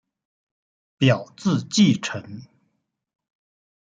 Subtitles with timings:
[0.97, 2.41] 表字稷臣。